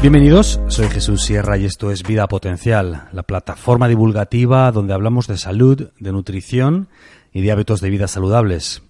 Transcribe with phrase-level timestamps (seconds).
[0.00, 5.36] Bienvenidos, soy Jesús Sierra y esto es Vida Potencial, la plataforma divulgativa donde hablamos de
[5.36, 6.88] salud, de nutrición
[7.34, 8.82] y de hábitos de vida saludables.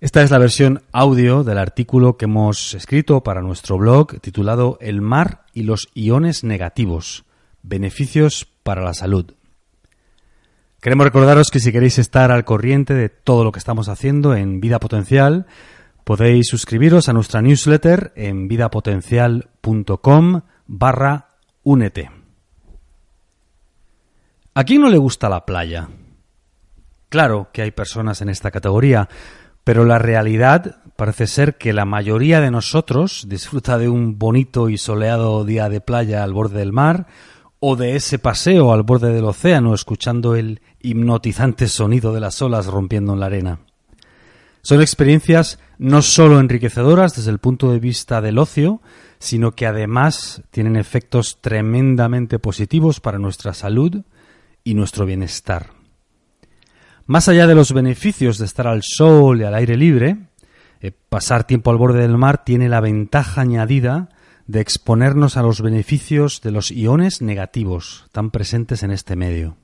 [0.00, 5.00] Esta es la versión audio del artículo que hemos escrito para nuestro blog titulado El
[5.00, 7.24] mar y los iones negativos,
[7.64, 9.34] beneficios para la salud.
[10.80, 14.60] Queremos recordaros que si queréis estar al corriente de todo lo que estamos haciendo en
[14.60, 15.46] Vida Potencial,
[16.08, 21.28] podéis suscribiros a nuestra newsletter en vidapotencial.com barra
[21.62, 22.10] únete.
[24.54, 25.90] ¿A quién no le gusta la playa?
[27.10, 29.10] Claro que hay personas en esta categoría,
[29.64, 34.78] pero la realidad parece ser que la mayoría de nosotros disfruta de un bonito y
[34.78, 37.06] soleado día de playa al borde del mar
[37.60, 42.64] o de ese paseo al borde del océano escuchando el hipnotizante sonido de las olas
[42.64, 43.67] rompiendo en la arena.
[44.62, 48.82] Son experiencias no solo enriquecedoras desde el punto de vista del ocio,
[49.18, 54.02] sino que además tienen efectos tremendamente positivos para nuestra salud
[54.64, 55.70] y nuestro bienestar.
[57.06, 60.18] Más allá de los beneficios de estar al sol y al aire libre,
[60.80, 64.10] eh, pasar tiempo al borde del mar tiene la ventaja añadida
[64.46, 69.56] de exponernos a los beneficios de los iones negativos tan presentes en este medio.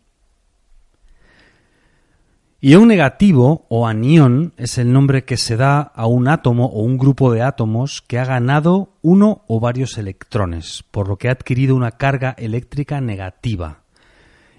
[2.67, 6.97] Ion negativo o anión es el nombre que se da a un átomo o un
[6.97, 11.77] grupo de átomos que ha ganado uno o varios electrones, por lo que ha adquirido
[11.77, 13.83] una carga eléctrica negativa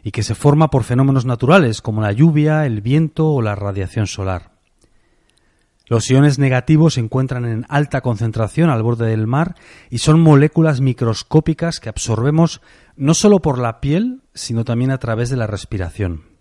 [0.03, 4.06] y que se forma por fenómenos naturales como la lluvia, el viento o la radiación
[4.06, 4.52] solar.
[5.88, 9.56] Los iones negativos se encuentran en alta concentración al borde del mar
[9.90, 12.62] y son moléculas microscópicas que absorbemos
[12.95, 16.34] no solo por la piel, sino también a través de la respiración.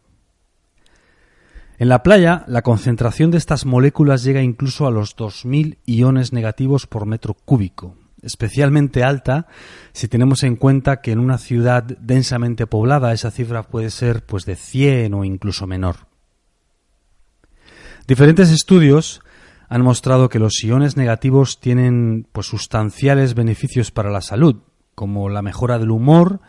[1.78, 6.86] En la playa, la concentración de estas moléculas llega incluso a los 2.000 iones negativos
[6.86, 9.48] por metro cúbico, especialmente alta
[9.92, 14.45] si tenemos en cuenta que en una ciudad densamente poblada esa cifra puede ser pues
[14.45, 16.07] de 100 o incluso menor.
[18.07, 19.20] Diferentes estudios
[19.68, 24.57] han mostrado que los iones negativos tienen pues sustanciales beneficios para la salud,
[24.95, 26.40] como la mejora del humor,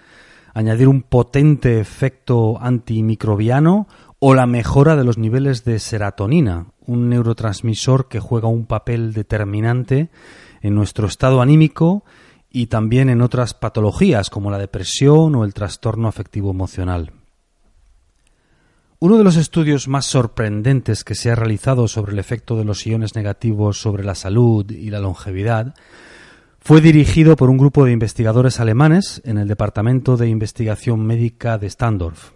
[0.54, 3.88] añadir un potente efecto antimicrobiano
[4.28, 10.10] o la mejora de los niveles de serotonina, un neurotransmisor que juega un papel determinante
[10.62, 12.04] en nuestro estado anímico
[12.50, 17.12] y también en otras patologías como la depresión o el trastorno afectivo emocional.
[18.98, 22.88] Uno de los estudios más sorprendentes que se ha realizado sobre el efecto de los
[22.88, 25.76] iones negativos sobre la salud y la longevidad
[26.62, 31.70] fue dirigido por un grupo de investigadores alemanes en el Departamento de Investigación Médica de
[31.70, 32.32] Standorf.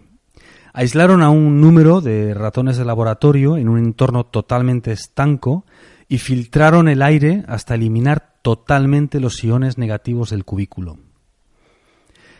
[0.72, 5.64] Aislaron a un número de ratones de laboratorio en un entorno totalmente estanco
[6.08, 10.98] y filtraron el aire hasta eliminar totalmente los iones negativos del cubículo.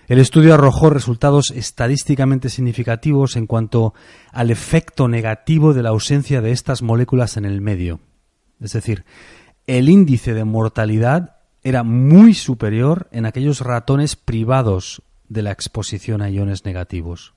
[0.09, 3.95] El estudio arrojó resultados estadísticamente significativos en cuanto
[4.33, 8.01] al efecto negativo de la ausencia de estas moléculas en el medio.
[8.61, 9.05] Es decir,
[9.69, 16.31] el índice de mortalidad era muy superior en aquellos ratones privados de la exposición a
[16.31, 17.35] iones negativos.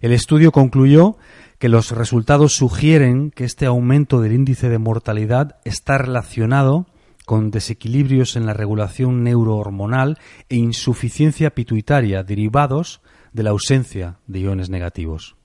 [0.00, 1.16] El estudio concluyó
[1.58, 6.86] que los resultados sugieren que este aumento del índice de mortalidad está relacionado
[7.26, 14.70] con desequilibrios en la regulación neurohormonal e insuficiencia pituitaria derivados de la ausencia de iones
[14.70, 15.36] negativos.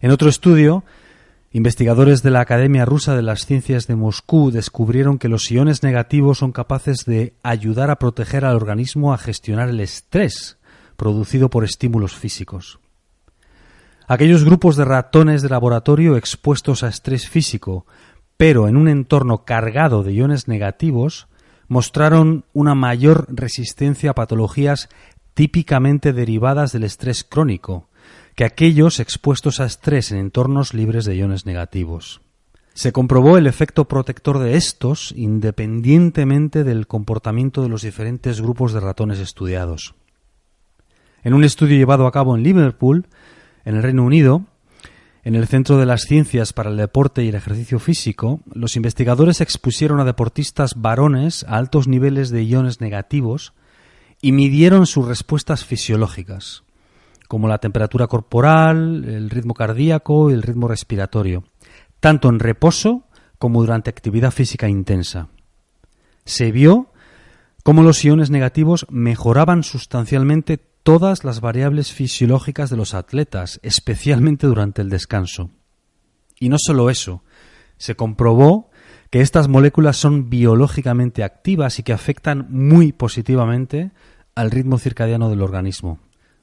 [0.00, 0.82] En otro estudio,
[1.52, 6.38] investigadores de la Academia Rusa de las Ciencias de Moscú descubrieron que los iones negativos
[6.38, 10.57] son capaces de ayudar a proteger al organismo a gestionar el estrés
[10.98, 12.80] producido por estímulos físicos.
[14.08, 17.86] Aquellos grupos de ratones de laboratorio expuestos a estrés físico,
[18.36, 21.28] pero en un entorno cargado de iones negativos,
[21.68, 24.88] mostraron una mayor resistencia a patologías
[25.34, 27.88] típicamente derivadas del estrés crónico
[28.34, 32.20] que aquellos expuestos a estrés en entornos libres de iones negativos.
[32.72, 38.80] Se comprobó el efecto protector de estos independientemente del comportamiento de los diferentes grupos de
[38.80, 39.94] ratones estudiados.
[41.24, 43.06] En un estudio llevado a cabo en Liverpool,
[43.64, 44.44] en el Reino Unido,
[45.24, 49.40] en el Centro de las Ciencias para el Deporte y el Ejercicio Físico, los investigadores
[49.40, 53.52] expusieron a deportistas varones a altos niveles de iones negativos
[54.22, 56.62] y midieron sus respuestas fisiológicas,
[57.28, 61.44] como la temperatura corporal, el ritmo cardíaco y el ritmo respiratorio,
[62.00, 63.04] tanto en reposo
[63.38, 65.28] como durante actividad física intensa.
[66.24, 66.90] Se vio
[67.62, 74.80] cómo los iones negativos mejoraban sustancialmente todas las variables fisiológicas de los atletas, especialmente durante
[74.80, 75.50] el descanso.
[76.40, 77.22] Y no solo eso,
[77.76, 78.70] se comprobó
[79.10, 83.90] que estas moléculas son biológicamente activas y que afectan muy positivamente
[84.34, 85.98] al ritmo circadiano del organismo.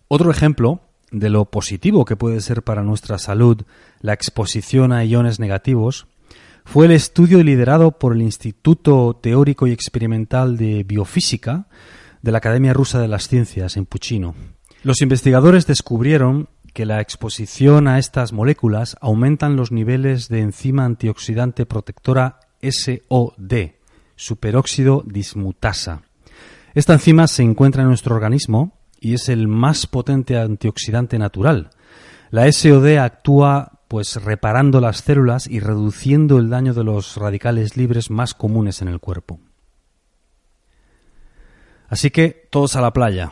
[0.09, 3.63] Otro ejemplo de lo positivo que puede ser para nuestra salud
[4.00, 6.06] la exposición a iones negativos
[6.65, 11.65] fue el estudio liderado por el Instituto Teórico y Experimental de Biofísica
[12.25, 14.33] de la Academia Rusa de las Ciencias en Puchino.
[14.81, 21.68] Los investigadores descubrieron que la exposición a estas moléculas aumentan los niveles de enzima antioxidante
[21.68, 23.54] protectora SOD,
[24.16, 26.01] superóxido dismutasa.
[26.74, 31.69] Esta enzima se encuentra en nuestro organismo y es el más potente antioxidante natural.
[32.31, 38.10] La SOD actúa pues reparando las células y reduciendo el daño de los radicales libres
[38.10, 39.39] más comunes en el cuerpo.
[41.88, 43.32] Así que todos a la playa.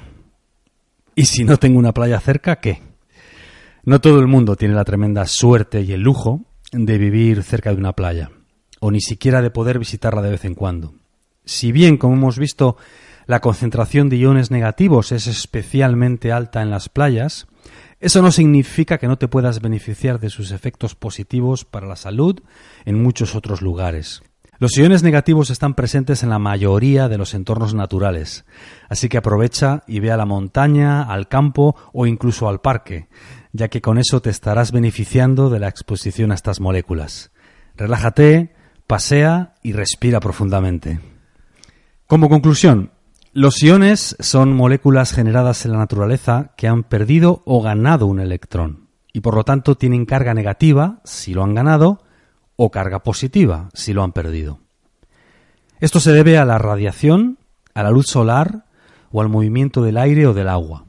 [1.16, 2.82] Y si no tengo una playa cerca, ¿qué?
[3.84, 7.78] No todo el mundo tiene la tremenda suerte y el lujo de vivir cerca de
[7.78, 8.32] una playa,
[8.80, 10.94] o ni siquiera de poder visitarla de vez en cuando.
[11.46, 12.78] Si bien, como hemos visto,
[13.26, 17.48] la concentración de iones negativos es especialmente alta en las playas,
[18.00, 22.42] eso no significa que no te puedas beneficiar de sus efectos positivos para la salud
[22.86, 24.24] en muchos otros lugares.
[24.64, 28.46] Los iones negativos están presentes en la mayoría de los entornos naturales,
[28.88, 33.10] así que aprovecha y ve a la montaña, al campo o incluso al parque,
[33.52, 37.34] ya que con eso te estarás beneficiando de la exposición a estas moléculas.
[37.76, 38.56] Relájate,
[38.88, 41.02] pasea y respira profundamente.
[42.08, 42.92] Como conclusión,
[43.34, 48.88] los iones son moléculas generadas en la naturaleza que han perdido o ganado un electrón
[49.12, 52.00] y por lo tanto tienen carga negativa si lo han ganado
[52.64, 54.60] o carga positiva si lo han perdido.
[55.80, 57.40] Esto se debe a la radiación,
[57.74, 58.66] a la luz solar
[59.12, 60.86] o al movimiento del aire o del agua.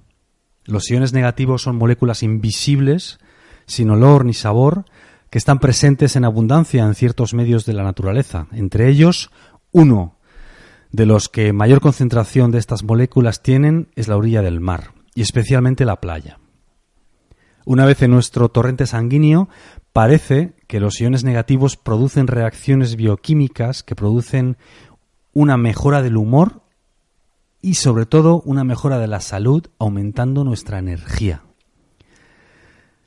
[0.65, 3.19] Los iones negativos son moléculas invisibles,
[3.67, 4.85] sin olor ni sabor,
[5.31, 9.31] que están presentes en abundancia en ciertos medios de la naturaleza, entre ellos
[9.73, 10.17] uno
[10.93, 15.23] de los que mayor concentración de estas moléculas tienen es la orilla del mar, y
[15.23, 16.39] especialmente la playa.
[17.65, 19.49] Una vez en nuestro torrente sanguíneo,
[19.93, 24.57] parece que los iones negativos producen reacciones bioquímicas que producen
[25.33, 26.63] una mejora del humor
[27.61, 31.43] y sobre todo una mejora de la salud, aumentando nuestra energía.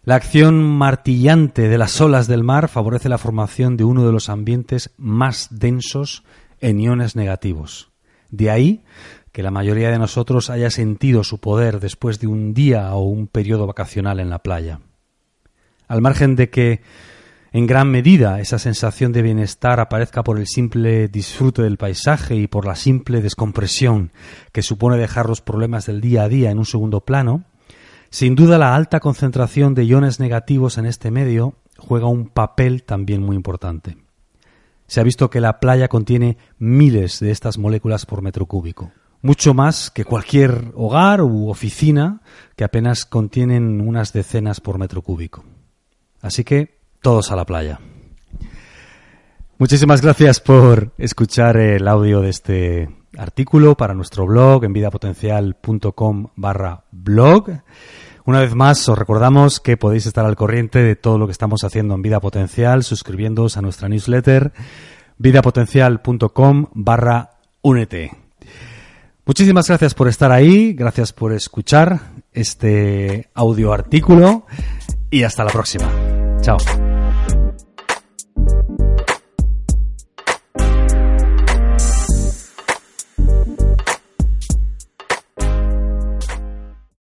[0.03, 4.29] La acción martillante de las olas del mar favorece la formación de uno de los
[4.29, 6.23] ambientes más densos
[6.61, 7.91] en iones negativos.
[8.31, 8.83] De ahí
[9.31, 13.27] que la mayoría de nosotros haya sentido su poder después de un día o un
[13.27, 14.79] periodo vacacional en la playa.
[15.87, 16.81] Al margen de que
[17.57, 22.45] en gran medida esa sensación de bienestar aparezca por el simple disfrute del paisaje y
[22.45, 24.11] por la simple descompresión
[24.51, 27.45] que supone dejar los problemas del día a día en un segundo plano,
[28.11, 33.23] sin duda la alta concentración de iones negativos en este medio juega un papel también
[33.23, 33.97] muy importante.
[34.85, 38.91] Se ha visto que la playa contiene miles de estas moléculas por metro cúbico,
[39.23, 42.21] mucho más que cualquier hogar u oficina
[42.55, 45.43] que apenas contienen unas decenas por metro cúbico.
[46.21, 47.79] Así que todos a la playa.
[49.59, 56.83] Muchísimas gracias por escuchar el audio de este artículo para nuestro blog en vidapotencial.com barra
[56.91, 57.49] blog.
[58.25, 61.63] Una vez más, os recordamos que podéis estar al corriente de todo lo que estamos
[61.63, 64.51] haciendo en Vida Potencial suscribiéndoos a nuestra newsletter
[65.17, 68.11] vidapotencial.com barra únete.
[69.25, 71.99] Muchísimas gracias por estar ahí, gracias por escuchar
[72.31, 74.45] este audio artículo
[75.09, 75.89] y hasta la próxima.
[76.41, 76.57] Chao.